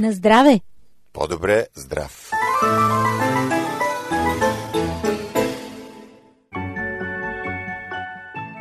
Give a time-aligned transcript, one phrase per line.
[0.00, 0.60] На здраве!
[1.12, 2.30] По-добре здрав!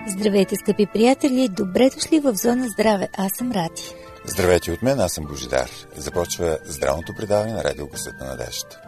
[0.07, 1.49] Здравейте, скъпи приятели!
[1.49, 3.07] Добре дошли в Зона Здраве.
[3.17, 3.81] Аз съм Ради.
[4.25, 5.69] Здравейте от мен, аз съм Божидар.
[5.95, 8.81] Започва здравното предаване на Радио Гласът на надеждата.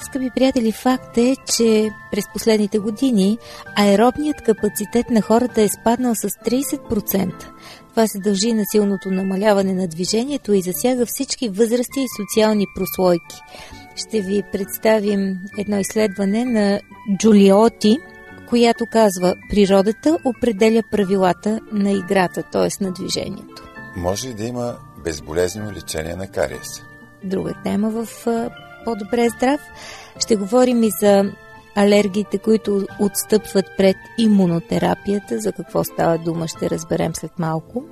[0.00, 3.38] Скъпи приятели, факт е, че през последните години
[3.76, 7.32] аеробният капацитет на хората е спаднал с 30%.
[7.92, 13.36] Това се дължи на силното намаляване на движението и засяга всички възрасти и социални прослойки.
[13.96, 16.80] Ще ви представим едно изследване на
[17.18, 17.98] Джулиоти,
[18.48, 22.84] която казва природата определя правилата на играта, т.е.
[22.84, 23.62] на движението.
[23.96, 26.82] Може ли да има безболезнено лечение на кариеса?
[27.24, 28.26] Друга тема в
[28.84, 29.60] по-добре здрав.
[30.18, 31.32] Ще говорим и за
[31.76, 35.40] алергиите, които отстъпват пред имунотерапията.
[35.40, 37.84] За какво става дума, ще разберем след малко.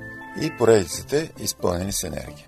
[0.43, 2.47] И поредиците, изпълнени с енергия.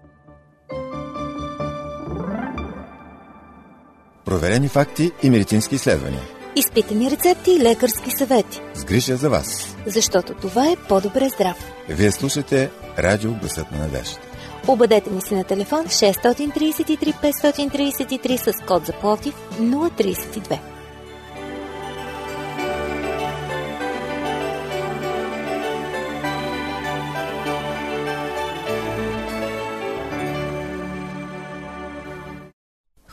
[4.24, 6.20] Проверени факти и медицински изследвания.
[6.56, 8.62] Изпитани рецепти и лекарски съвети.
[8.74, 9.76] С грижа за вас.
[9.86, 11.72] Защото това е по-добре здрав.
[11.88, 14.20] Вие слушате Радио Гласът на надеждата.
[14.68, 20.71] Обадете ми се на телефон 633 533 с код за Плотив 032.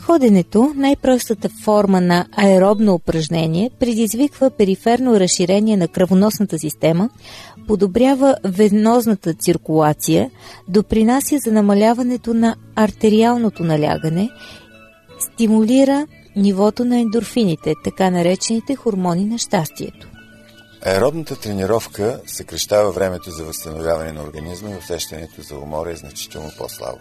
[0.09, 7.09] Ходенето, най-простата форма на аеробно упражнение, предизвиква периферно разширение на кръвоносната система,
[7.67, 10.31] подобрява венозната циркулация,
[10.67, 14.29] допринася за намаляването на артериалното налягане,
[15.19, 20.07] стимулира нивото на ендорфините, така наречените хормони на щастието.
[20.85, 26.99] Аеробната тренировка съкрещава времето за възстановяване на организма и усещането за умора е значително по-слабо.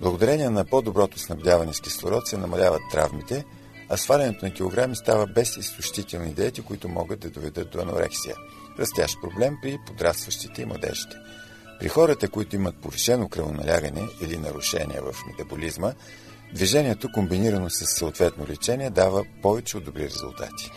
[0.00, 3.44] Благодарение на по-доброто снабдяване с кислород се намаляват травмите,
[3.88, 8.36] а свалянето на килограми става без изтощителни диети, които могат да доведат до анорексия.
[8.78, 11.16] Растящ проблем при подрастващите и младежите.
[11.80, 15.92] При хората, които имат повишено кръвоналягане или нарушения в метаболизма,
[16.54, 20.70] движението, комбинирано с съответно лечение, дава повече от добри резултати.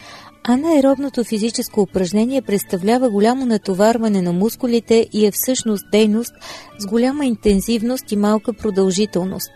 [0.44, 6.34] Анаеробното физическо упражнение представлява голямо натоварване на мускулите и е всъщност дейност
[6.79, 9.51] с голяма интензивност и малка продължителност.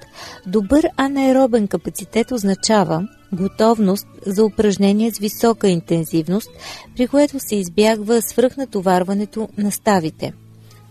[0.47, 6.49] Добър анаеробен капацитет означава готовност за упражнение с висока интензивност,
[6.95, 10.33] при което се избягва свръхнатоварването на ставите.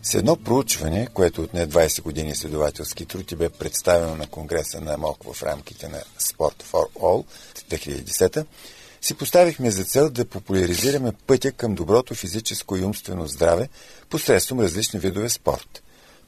[0.03, 4.99] С едно проучване, което отне 20 години изследователски труд и бе представено на Конгреса на
[4.99, 7.25] МОК в рамките на Sport for All
[7.71, 8.45] 2010
[9.05, 13.69] си поставихме за цел да популяризираме пътя към доброто физическо и умствено здраве
[14.11, 15.83] посредством различни видове спорт.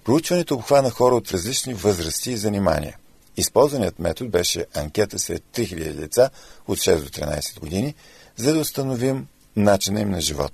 [0.05, 2.97] Проучването обхвана хора от различни възрасти и занимания.
[3.37, 6.31] Използваният метод беше анкета сред 3000 деца
[6.69, 7.95] от 6 до 13 години,
[8.37, 9.27] за да установим
[9.57, 10.53] начина им на живот.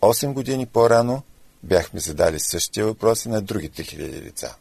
[0.00, 1.22] 8 години по-рано
[1.62, 4.54] бяхме задали същия въпроси на други 3000 деца.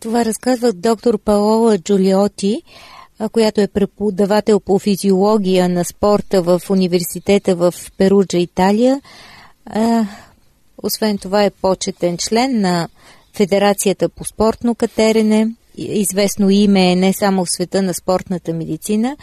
[0.00, 2.62] Това разказва доктор Паола Джулиоти,
[3.32, 9.00] която е преподавател по физиология на спорта в университета в Перуджа, Италия.
[10.82, 12.88] Освен това е почетен член на
[13.36, 15.48] Федерацията по спортно катерене.
[15.76, 19.16] Известно име е не само в света на спортната медицина,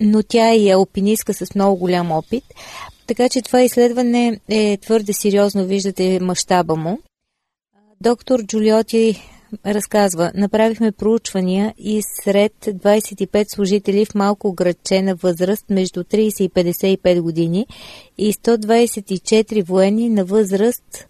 [0.00, 2.44] но тя е алпинистка с много голям опит.
[3.06, 6.98] Така че това изследване е твърде сериозно, виждате мащаба му.
[8.00, 9.33] Доктор Джулиоти
[9.66, 16.50] разказва, направихме проучвания и сред 25 служители в малко градче на възраст между 30 и
[16.50, 17.66] 55 години
[18.18, 21.06] и 124 военни на възраст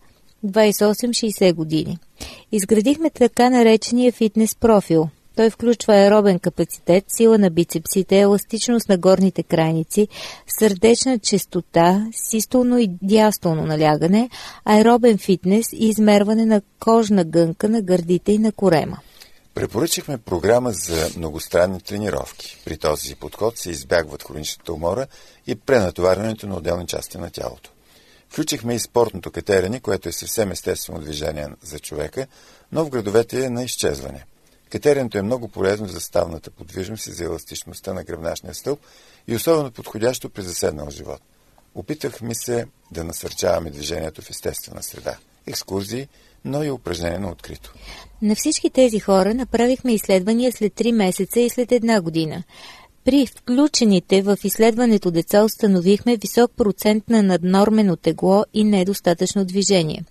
[0.46, 1.98] 28-60 години.
[2.52, 9.42] Изградихме така наречения фитнес профил– той включва аеробен капацитет, сила на бицепсите, еластичност на горните
[9.42, 10.08] крайници,
[10.58, 14.30] сърдечна честота, систолно и диастолно налягане,
[14.64, 18.98] аеробен фитнес и измерване на кожна гънка на гърдите и на корема.
[19.54, 22.62] Препоръчахме програма за многостранни тренировки.
[22.64, 25.06] При този подход се избягват хроничната умора
[25.46, 27.70] и пренатоварването на отделни части на тялото.
[28.28, 32.26] Включихме и спортното катерене, което е съвсем естествено движение за човека,
[32.72, 34.24] но в градовете е на изчезване–
[34.70, 38.80] Катеренето е много полезно за ставната подвижност и за еластичността на гръбначния стълб
[39.28, 41.20] и особено подходящо при заседнал живот.
[41.74, 45.16] Опитахме се да насърчаваме движението в естествена среда,
[45.46, 46.08] екскурзии,
[46.44, 47.74] но и упражнения на открито.
[48.22, 52.42] На всички тези хора направихме изследвания след 3 месеца и след една година.
[53.04, 60.04] При включените в изследването деца установихме висок процент на наднормено тегло и недостатъчно движение.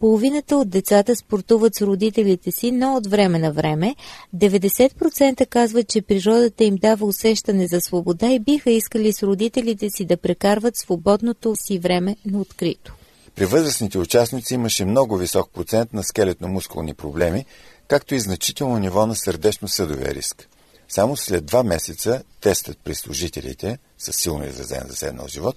[0.00, 3.96] Половината от децата спортуват с родителите си, но от време на време
[4.36, 10.04] 90% казват, че природата им дава усещане за свобода и биха искали с родителите си
[10.04, 12.94] да прекарват свободното си време на открито.
[13.34, 17.44] При възрастните участници имаше много висок процент на скелетно-мускулни проблеми,
[17.88, 20.48] както и значително ниво на сърдечно-съдовия риск.
[20.88, 25.56] Само след два месеца тестът при служителите, с силно изразен заседнал живот,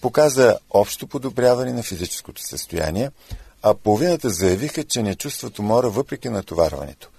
[0.00, 3.10] показа общо подобряване на физическото състояние,
[3.62, 7.10] а половината заявиха, че не чувстват умора въпреки натоварването.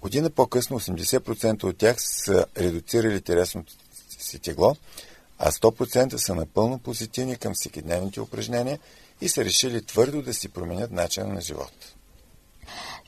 [0.00, 3.72] Година по-късно 80% от тях са редуцирали телесното
[4.18, 4.76] си тегло,
[5.38, 8.78] а 100% са напълно позитивни към всекидневните упражнения
[9.20, 11.72] и са решили твърдо да си променят начина на живот.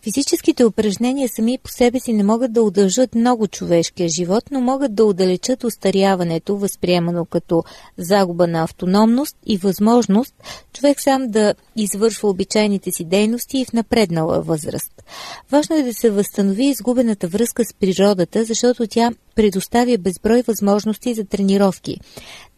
[0.05, 4.95] Физическите упражнения сами по себе си не могат да удължат много човешкия живот, но могат
[4.95, 7.65] да удалечат устаряването, възприемано като
[7.99, 10.35] загуба на автономност и възможност
[10.73, 15.03] човек сам да извършва обичайните си дейности и в напреднала възраст.
[15.51, 21.25] Важно е да се възстанови изгубената връзка с природата, защото тя предоставя безброй възможности за
[21.25, 21.97] тренировки.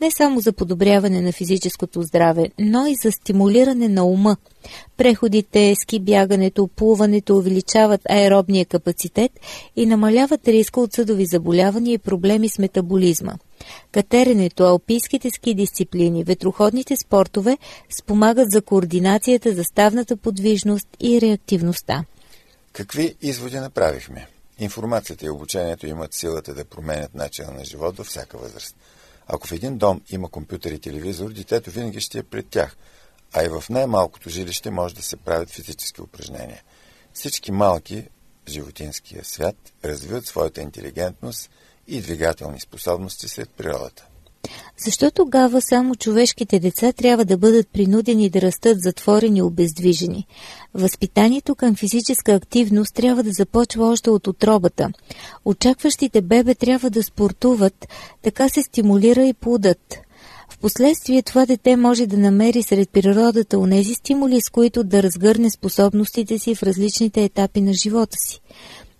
[0.01, 4.37] Не само за подобряване на физическото здраве, но и за стимулиране на ума.
[4.97, 9.33] Преходите, ски бягането, плуването увеличават аеробния капацитет
[9.77, 13.35] и намаляват риска от съдови заболявания и проблеми с метаболизма.
[13.93, 17.59] Катеренето, алпийските ски дисциплини, ветроходните спортове
[17.99, 22.05] спомагат за координацията, заставната подвижност и реактивността.
[22.73, 24.27] Какви изводи направихме?
[24.59, 28.77] Информацията и обучението имат силата да променят начина на живот във всяка възраст.
[29.27, 32.77] Ако в един дом има компютър и телевизор, детето винаги ще е пред тях,
[33.33, 36.63] а и в най-малкото жилище може да се правят физически упражнения.
[37.13, 38.09] Всички малки
[38.47, 41.51] в животинския свят развиват своята интелигентност
[41.87, 44.07] и двигателни способности сред природата.
[44.85, 50.27] Защо тогава само човешките деца трябва да бъдат принудени да растат затворени и обездвижени?
[50.75, 54.89] Възпитанието към физическа активност трябва да започва още от отробата.
[55.45, 57.87] Очакващите бебе трябва да спортуват,
[58.23, 59.99] така се стимулира и плодът.
[60.49, 66.39] Впоследствие това дете може да намери сред природата унези стимули, с които да разгърне способностите
[66.39, 68.41] си в различните етапи на живота си.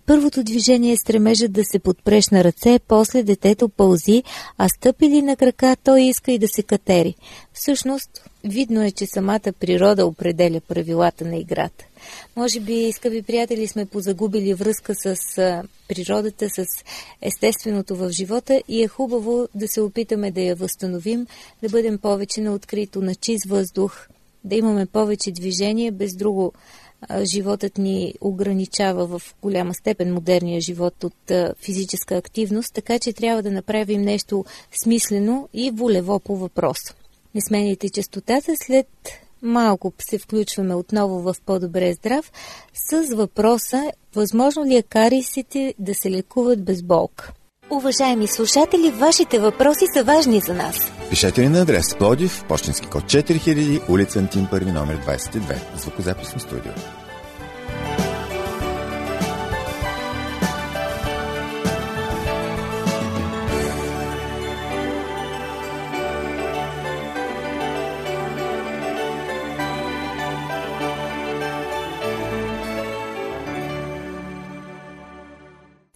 [0.05, 4.23] Първото движение е стремежът да се подпреш на ръце, после детето пълзи,
[4.57, 7.15] а стъпи ли на крака, той иска и да се катери.
[7.53, 8.09] Всъщност,
[8.43, 11.85] видно е, че самата природа определя правилата на играта.
[12.35, 15.15] Може би, скъпи приятели, сме позагубили връзка с
[15.87, 16.65] природата, с
[17.21, 21.27] естественото в живота и е хубаво да се опитаме да я възстановим,
[21.63, 24.07] да бъдем повече на открито, на чист въздух,
[24.43, 26.53] да имаме повече движение, без друго
[27.23, 33.51] животът ни ограничава в голяма степен модерния живот от физическа активност, така че трябва да
[33.51, 34.45] направим нещо
[34.83, 36.77] смислено и волево по въпрос.
[37.35, 38.87] Не сменяйте частотата, след
[39.41, 42.31] малко се включваме отново в по-добре здрав
[42.73, 47.33] с въпроса възможно ли е карисите да се лекуват без болка?
[47.71, 50.91] Уважаеми слушатели, вашите въпроси са важни за нас.
[51.09, 56.71] Пишете ни на адрес Плодив, почтенски код 4000, улица Антим, първи номер 22, звукозаписно студио.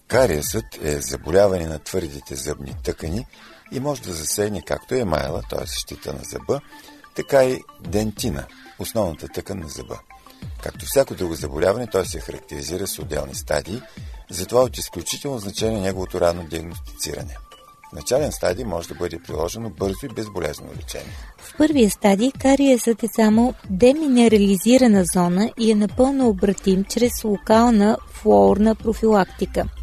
[0.08, 3.26] Кариесът е заболяване на твърдите зъбни тъкани
[3.72, 5.66] и може да засегне както емайла, т.е.
[5.68, 6.62] щита на зъба,
[7.16, 8.46] така и дентина,
[8.80, 10.00] основната тъкан на зъба.
[10.64, 13.82] Както всяко друго заболяване, той се характеризира с отделни стадии,
[14.30, 17.36] затова от изключително значение неговото ранно диагностициране.
[17.90, 21.16] В начален стадий може да бъде приложено бързо и безболезнено лечение.
[21.38, 28.76] В първия стадий кариесът е само деминерализирана зона и е напълно обратим чрез локална флуорна
[28.76, 29.66] профилактика–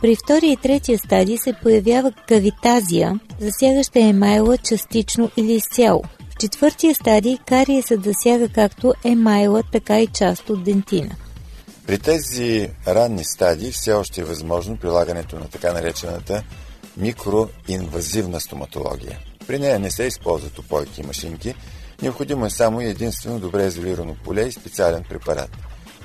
[0.00, 6.02] при втория и третия стадий се появява кавитазия, засягаща емайла частично или изцяло.
[6.30, 11.16] В четвъртия стадий кариесът засяга както емайла, така и част от дентина.
[11.86, 16.42] При тези ранни стадии все още е възможно прилагането на така наречената
[16.96, 19.18] микроинвазивна стоматология.
[19.46, 21.54] При нея не се използват опойки и машинки,
[22.02, 25.50] необходимо е само и единствено добре изолирано поле и специален препарат.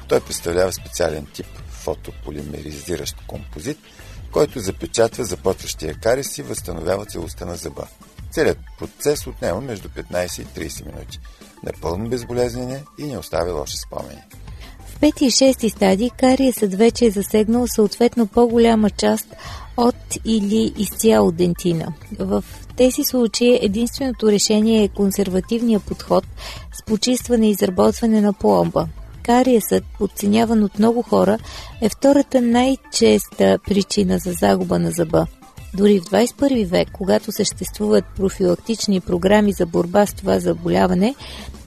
[0.07, 1.48] Той представлява специален тип
[1.83, 3.77] фотополимеризиращ композит,
[4.31, 7.88] който запечатва започващия карис и възстановява целостта на зъба.
[8.31, 11.19] Целият процес отнема между 15 и 30 минути.
[11.63, 14.21] Напълно безболезнен е и не оставя лоши спомени.
[14.85, 19.27] В пети и шести стадии кариесът вече е засегнал съответно по-голяма част
[19.77, 19.95] от
[20.25, 21.93] или изцяло дентина.
[22.19, 22.43] В
[22.77, 26.23] тези случаи единственото решение е консервативния подход
[26.73, 28.88] с почистване и изработване на пломба.
[29.23, 31.37] Кариесът, подценяван от много хора,
[31.81, 35.27] е втората най-честа причина за загуба на зъба.
[35.73, 41.15] Дори в 21 век, когато съществуват профилактични програми за борба с това заболяване,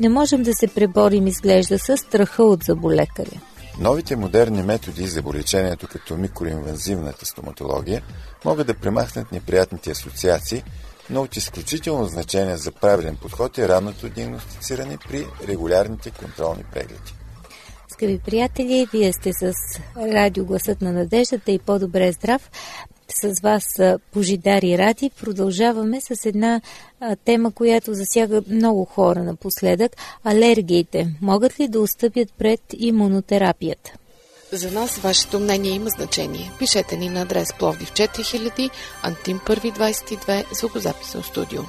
[0.01, 3.41] не можем да се преборим изглежда с страха от заболекаря.
[3.79, 8.03] Новите модерни методи за болечението като микроинвазивната стоматология
[8.45, 10.63] могат да премахнат неприятните асоциации,
[11.11, 17.15] но от изключително значение за правилен подход е ранното диагностициране при регулярните контролни прегледи.
[17.95, 19.53] Скъпи приятели, вие сте с
[19.97, 22.51] радио Гласът на надеждата и по-добре здрав
[23.09, 23.65] с вас
[24.13, 25.11] Пожидар и Ради.
[25.21, 26.61] Продължаваме с една
[27.25, 29.93] тема, която засяга много хора напоследък.
[30.25, 33.93] Алергиите могат ли да устъпят пред имунотерапията?
[34.53, 36.51] За нас вашето мнение има значение.
[36.59, 38.71] Пишете ни на адрес Пловдив 4000,
[39.03, 41.63] Антим 122, звукозаписно студио.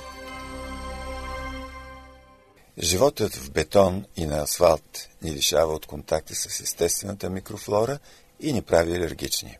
[2.79, 7.99] Животът в бетон и на асфалт ни лишава от контакти с естествената микрофлора
[8.39, 9.57] и ни прави алергични.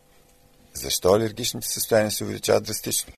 [0.74, 3.14] Защо алергичните състояния се увеличават драстично?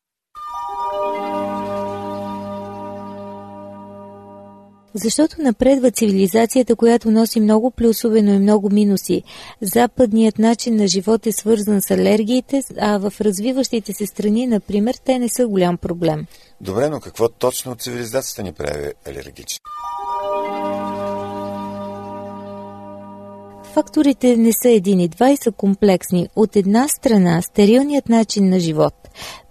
[4.98, 9.24] Защото напредва цивилизацията, която носи много плюсове, но и много минуси.
[9.62, 15.20] Западният начин на живот е свързан с алергиите, а в развиващите се страни, например, те
[15.20, 16.26] не са голям проблем.
[16.62, 19.60] Добре, но какво точно от цивилизацията ни прави алергични?
[23.74, 26.30] Факторите не са един и два и са комплексни.
[26.36, 28.94] От една страна, стерилният начин на живот.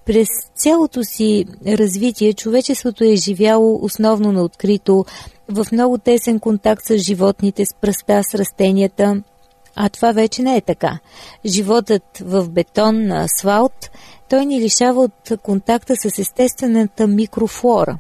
[0.06, 5.04] През цялото си развитие човечеството е живяло основно на открито,
[5.48, 9.22] в много тесен контакт с животните, с пръста, с растенията.
[9.76, 10.98] А това вече не е така.
[11.44, 13.90] Животът в бетон, на асфалт,
[14.28, 17.98] той ни лишава от контакта с естествената микрофлора.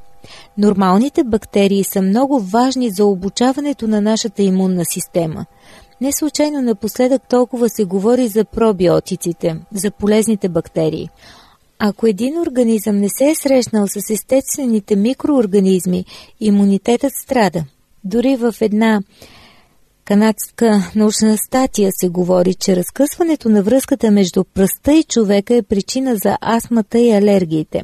[0.58, 5.46] Нормалните бактерии са много важни за обучаването на нашата имунна система–
[6.00, 11.10] не случайно напоследък толкова се говори за пробиотиците, за полезните бактерии.
[11.78, 16.04] Ако един организъм не се е срещнал с естествените микроорганизми,
[16.40, 17.64] имунитетът страда.
[18.04, 19.00] Дори в една
[20.04, 26.16] канадска научна статия се говори, че разкъсването на връзката между пръста и човека е причина
[26.16, 27.82] за астмата и алергиите.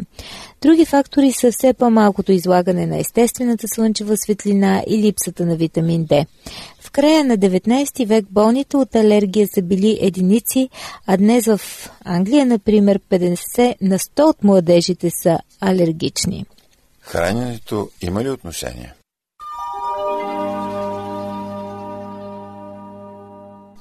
[0.63, 6.27] Други фактори са все по-малкото излагане на естествената слънчева светлина и липсата на витамин D.
[6.93, 10.69] Края на 19 век болните от алергия са били единици,
[11.07, 11.61] а днес в
[12.05, 16.47] Англия, например, 50 на 100 от младежите са алергични.
[17.01, 18.95] Храненето има ли отношение?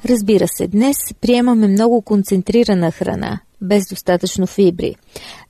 [0.06, 4.96] Разбира се, днес приемаме много концентрирана храна, без достатъчно фибри.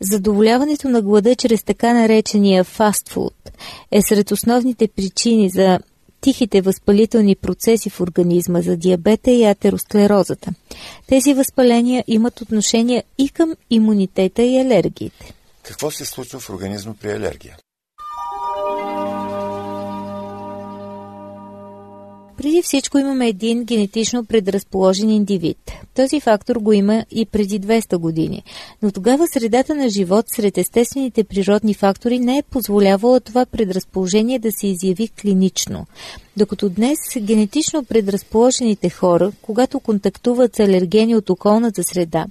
[0.01, 3.33] Задоволяването на глада чрез така наречения фастфуд
[3.91, 5.79] е сред основните причини за
[6.21, 10.51] тихите възпалителни процеси в организма за диабета и атеросклерозата.
[11.07, 15.33] Тези възпаления имат отношение и към имунитета и алергиите.
[15.63, 17.57] Какво се случва в организма при алергия?
[22.41, 25.57] Преди всичко имаме един генетично предразположен индивид.
[25.95, 28.43] Този фактор го има и преди 200 години.
[28.81, 34.51] Но тогава средата на живот сред естествените природни фактори не е позволявала това предразположение да
[34.51, 35.85] се изяви клинично.
[36.37, 42.25] Докато днес генетично предразположените хора, когато контактуват с алергени от околната среда,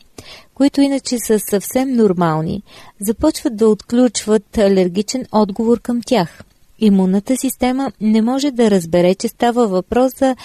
[0.54, 2.62] които иначе са съвсем нормални,
[3.00, 6.44] започват да отключват алергичен отговор към тях–
[6.80, 10.36] имунната система не може да разбере, че става въпрос за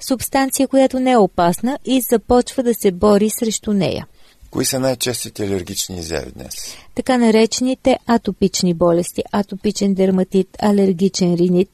[0.00, 4.06] субстанция, която не е опасна и започва да се бори срещу нея.
[4.50, 6.76] Кои са най-честите алергични изяви днес?
[6.94, 11.70] Така наречените атопични болести, атопичен дерматит, алергичен ринит,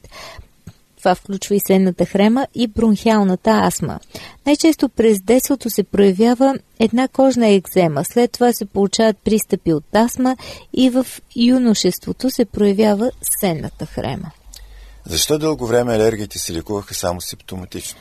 [0.97, 3.99] това включва и сенната хрема и бронхиалната астма.
[4.45, 10.35] Най-често през детството се проявява една кожна екзема, след това се получават пристъпи от астма
[10.73, 14.31] и в юношеството се проявява сенната хрема.
[15.05, 17.99] Защо дълго време алергиите се лекуваха само симптоматично?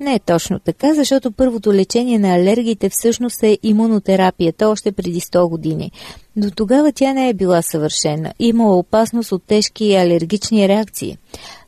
[0.00, 5.48] Не е точно така, защото първото лечение на алергиите всъщност е имунотерапията още преди 100
[5.48, 5.92] години.
[6.36, 8.32] До тогава тя не е била съвършена.
[8.38, 11.18] Имала опасност от тежки алергични реакции.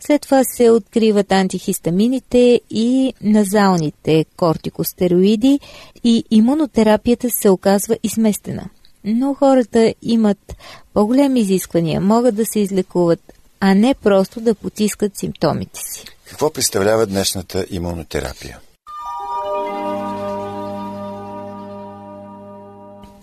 [0.00, 5.60] След това се откриват антихистамините и назалните кортикостероиди
[6.04, 8.64] и имунотерапията се оказва изместена.
[9.04, 10.56] Но хората имат
[10.94, 16.04] по-големи изисквания, могат да се излекуват, а не просто да потискат симптомите си.
[16.28, 18.58] Какво представлява днешната имунотерапия?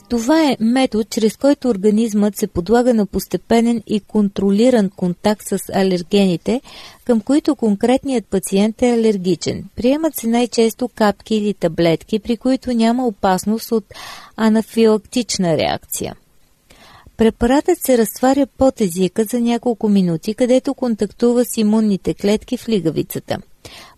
[0.10, 6.62] Това е метод, чрез който организмът се подлага на постепенен и контролиран контакт с алергените,
[7.06, 9.64] към които конкретният пациент е алергичен.
[9.76, 13.86] Приемат се най-често капки или таблетки, при които няма опасност от
[14.38, 16.16] анафилактична реакция.
[17.18, 23.38] Препаратът се разтваря под езика за няколко минути, където контактува с имунните клетки в лигавицата.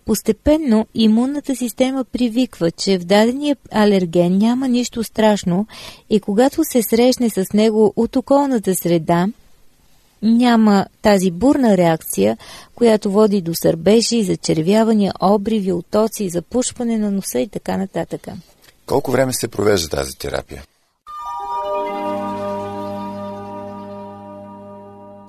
[0.05, 5.67] Постепенно имунната система привиква, че в дадения алерген няма нищо страшно
[6.09, 9.27] и когато се срещне с него от околната среда,
[10.21, 12.37] няма тази бурна реакция,
[12.75, 18.27] която води до сърбежи, зачервявания, обриви, отоци, запушване на носа и така нататък.
[18.85, 20.63] Колко време се провежда тази терапия?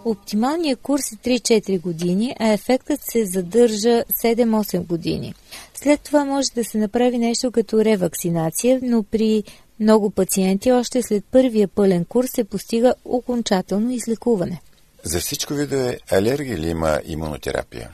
[0.09, 5.35] Оптималният курс е 3-4 години, а ефектът се задържа 7-8 години.
[5.75, 9.45] След това може да се направи нещо като ревакцинация, но при
[9.81, 14.61] много пациенти още след първия пълен курс се постига окончателно излекуване.
[15.05, 17.91] За всичко видове алергия ли има имунотерапия?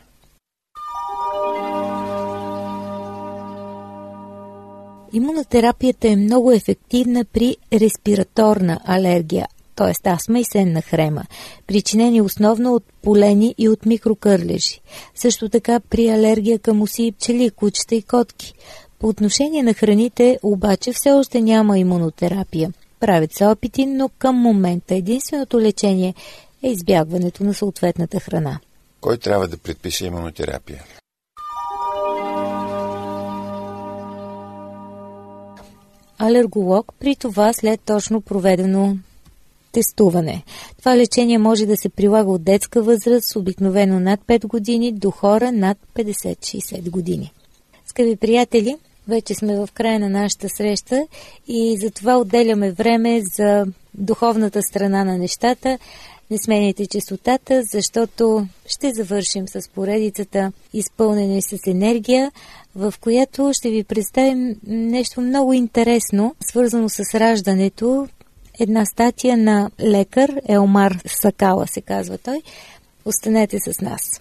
[5.13, 10.09] Имунотерапията е много ефективна при респираторна алергия, т.е.
[10.09, 11.25] астма и сенна хрема,
[11.67, 14.81] причинени основно от полени и от микрокърлежи.
[15.15, 18.55] Също така при алергия към уси, пчели, кучета и котки.
[18.99, 22.73] По отношение на храните обаче все още няма имунотерапия.
[23.01, 26.15] Правят се опити, но към момента единственото лечение
[26.63, 28.61] е избягването на съответната храна.
[29.01, 30.83] Кой трябва да предпише имунотерапия?
[36.19, 38.97] Алерголог при това след точно проведено
[39.75, 40.43] тестуване.
[40.79, 45.53] Това лечение може да се прилага от детска възраст, обикновено над 5 години, до хора
[45.53, 47.33] над 50-60 години.
[47.87, 48.77] Скъпи приятели,
[49.09, 51.07] вече сме в края на нашата среща
[51.49, 55.79] и затова отделяме време за духовната страна на нещата.
[56.31, 62.33] Не сменяйте частотата, защото ще завършим с поредицата изпълнена с енергия,
[62.77, 68.09] в която ще ви представим нещо много интересно, свързано с раждането,
[68.61, 72.43] една статия на лекар Елмар Сакала, се казва той.
[73.05, 74.21] Останете с нас.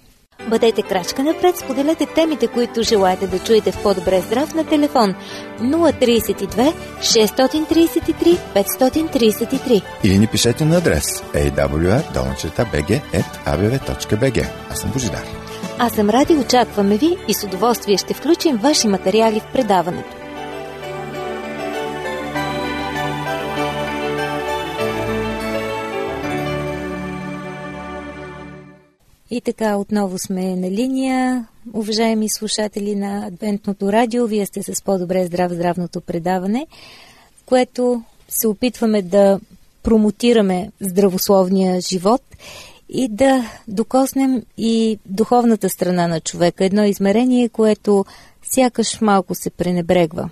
[0.49, 5.15] Бъдете крачка напред, споделете темите, които желаете да чуете в по-добре здрав на телефон
[5.59, 12.89] 032 633 533 или ни пишете на адрес awr.bg.abv.bg
[14.69, 15.23] Аз съм Божидар.
[15.79, 20.22] Аз съм Ради, очакваме ви и с удоволствие ще включим ваши материали в предаването.
[29.35, 31.47] И така, отново сме на линия.
[31.73, 36.67] Уважаеми слушатели на Адвентното радио, вие сте с по-добре здрав здравното предаване,
[37.37, 39.39] в което се опитваме да
[39.83, 42.21] промотираме здравословния живот
[42.89, 46.65] и да докоснем и духовната страна на човека.
[46.65, 48.05] Едно измерение, което
[48.43, 50.29] сякаш малко се пренебрегва.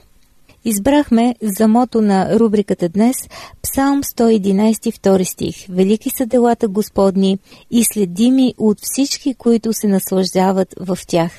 [0.65, 3.15] Избрахме за мото на рубриката днес
[3.61, 5.65] Псалм 111, втори стих.
[5.69, 7.39] Велики са делата Господни
[7.71, 11.31] и следими от всички, които се наслаждават в тях.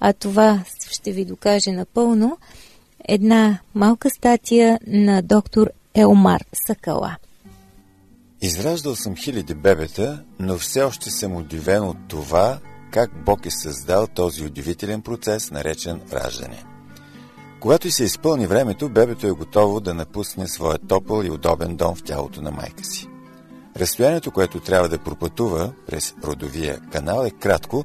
[0.00, 2.38] А това ще ви докаже напълно
[3.08, 7.16] една малка статия на доктор Елмар Сакала.
[8.42, 12.58] Израждал съм хиляди бебета, но все още съм удивен от това,
[12.90, 16.71] как Бог е създал този удивителен процес, наречен раждане.
[17.62, 21.94] Когато и се изпълни времето, бебето е готово да напусне своя топъл и удобен дом
[21.94, 23.08] в тялото на майка си.
[23.76, 27.84] Разстоянието, което трябва да пропътува през родовия канал е кратко,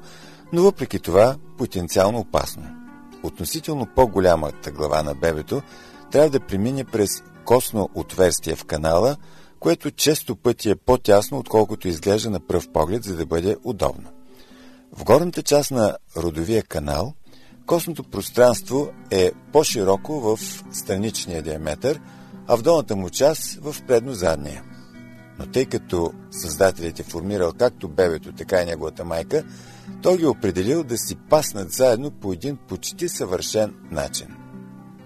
[0.54, 2.64] но въпреки това потенциално опасно.
[3.24, 5.62] Относително по-голямата глава на бебето
[6.12, 9.16] трябва да премине през косно отверстие в канала,
[9.60, 14.10] което често пъти е по-тясно, отколкото изглежда на пръв поглед, за да бъде удобно.
[14.94, 17.14] В горната част на родовия канал–
[17.68, 20.40] Косното пространство е по-широко в
[20.72, 22.00] страничния диаметър,
[22.48, 24.64] а в долната му част в предно-задния.
[25.40, 29.44] Но тъй като създателите формирал както бебето, така и неговата майка,
[30.02, 34.28] той ги е определил да си паснат заедно по един почти съвършен начин.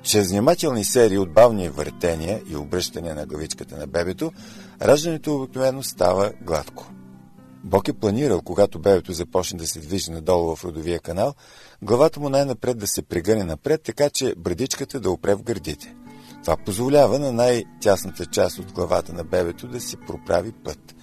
[0.01, 4.31] Чрез внимателни серии от бавни въртения и обръщания на главичката на бебето,
[4.81, 6.91] раждането обикновено става гладко.
[7.63, 11.33] Бог е планирал, когато бебето започне да се движи надолу в родовия канал,
[11.83, 15.95] главата му най-напред да се прегъне напред, така че брадичката да опре в гърдите.
[16.43, 20.95] Това позволява на най-тясната част от главата на бебето да си проправи път.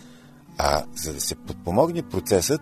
[0.58, 2.60] А за да се подпомогне процесът,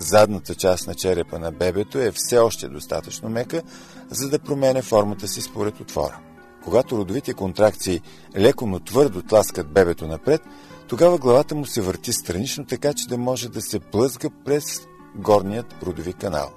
[0.00, 3.62] задната част на черепа на бебето е все още достатъчно мека,
[4.10, 6.20] за да промене формата си според отвора.
[6.64, 8.00] Когато родовите контракции
[8.36, 10.40] леко, но твърдо тласкат бебето напред,
[10.88, 14.80] тогава главата му се върти странично, така че да може да се плъзга през
[15.16, 16.50] горният родови канал.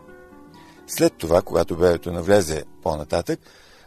[0.98, 3.40] След това, когато бебето навлезе по-нататък,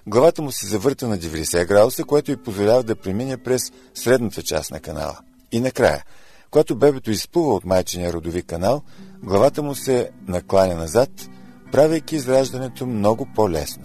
[0.07, 3.63] главата му се завърта на 90 градуса, което й позволява да премине през
[3.95, 5.19] средната част на канала.
[5.53, 6.05] И накрая,
[6.51, 8.83] когато бебето изплува от майчиния родови канал,
[9.23, 11.11] главата му се накланя назад,
[11.73, 13.85] правейки израждането много по-лесно.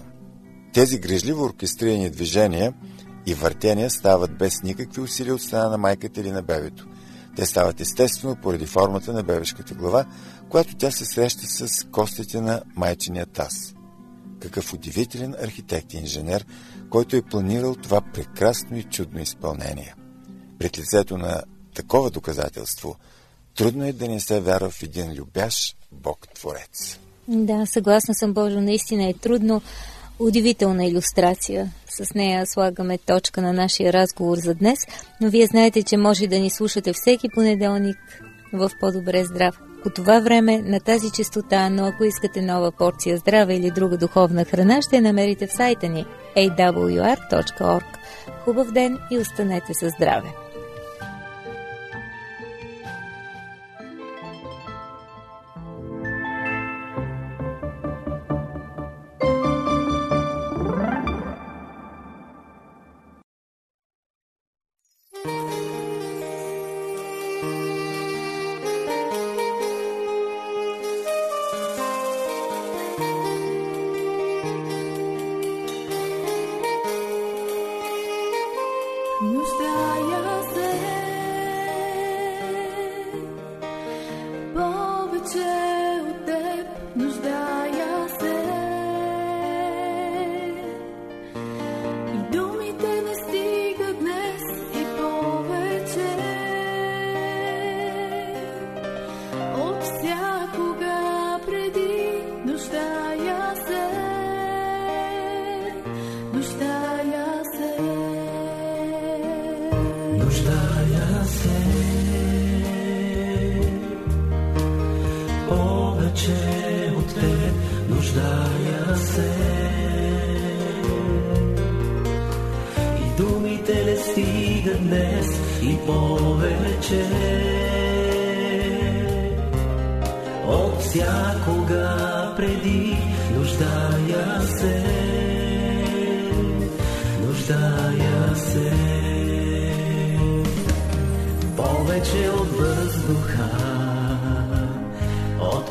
[0.73, 2.73] Тези грижливо оркестрирани движения
[3.25, 6.87] и въртения стават без никакви усилия от страна на майката или на бебето.
[7.35, 10.05] Те стават естествено поради формата на бебешката глава,
[10.49, 13.73] когато тя се среща с костите на майчиния таз.
[14.39, 16.45] Какъв удивителен архитект и инженер,
[16.89, 19.95] който е планирал това прекрасно и чудно изпълнение.
[20.59, 21.43] Пред лицето на
[21.75, 22.95] такова доказателство,
[23.55, 26.99] трудно е да не се вярва в един любящ Бог-творец.
[27.27, 29.61] Да, съгласна съм, Божо, наистина е трудно.
[30.19, 31.71] Удивителна иллюстрация.
[32.01, 34.79] С нея слагаме точка на нашия разговор за днес,
[35.21, 37.97] но вие знаете, че може да ни слушате всеки понеделник
[38.53, 39.59] в По-добре здрав.
[39.83, 44.45] По това време на тази частота, но ако искате нова порция здрава или друга духовна
[44.45, 46.05] храна, ще намерите в сайта ни
[46.37, 47.83] awr.org.
[48.43, 50.48] Хубав ден и останете със здраве!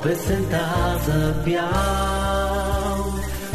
[0.09, 3.05] Песента запял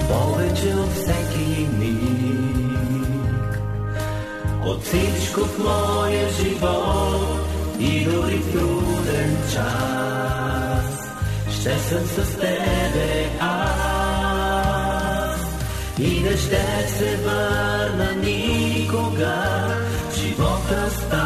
[0.09, 3.61] повече от всеки миг.
[4.65, 7.39] От всичко в моя живот
[7.79, 11.11] и дори в труден час
[11.51, 13.79] ще съм с тебе аз
[15.99, 19.35] и не ще се върна никога
[20.15, 21.22] живота стар.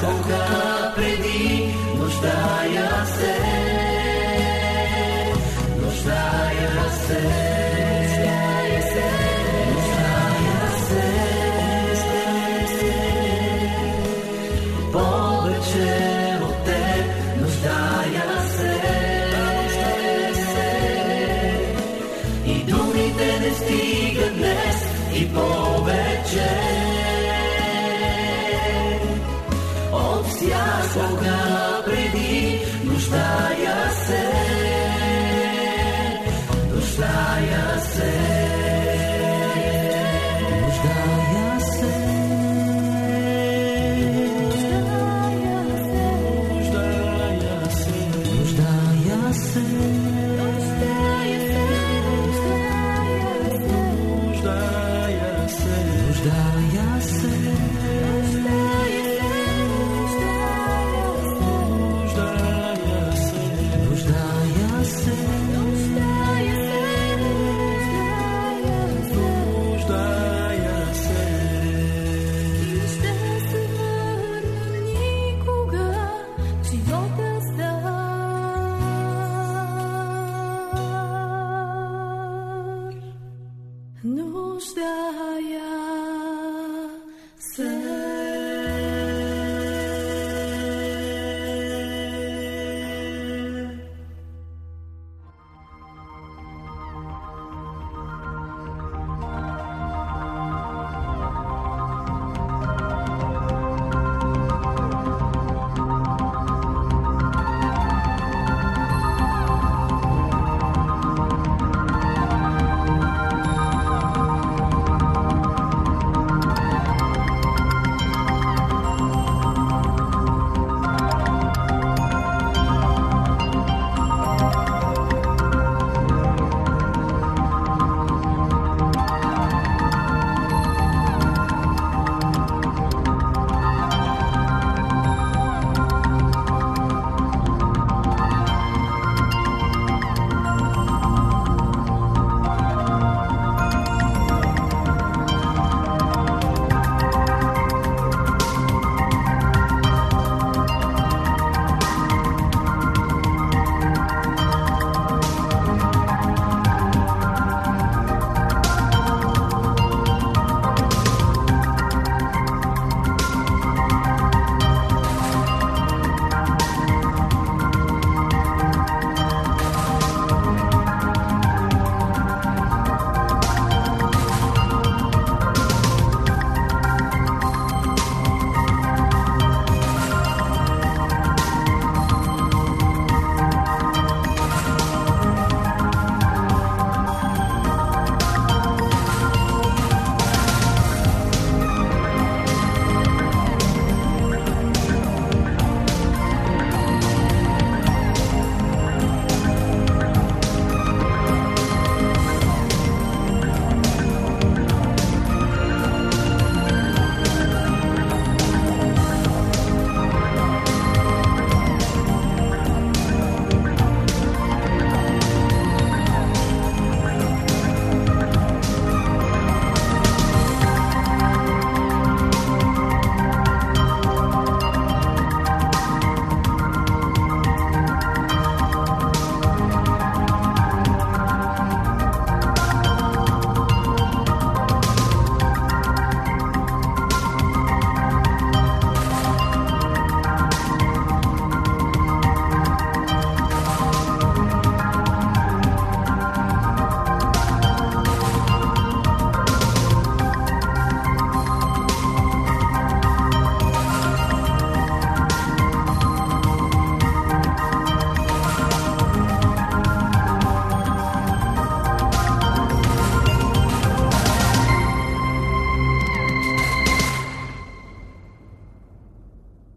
[0.00, 0.63] 走开。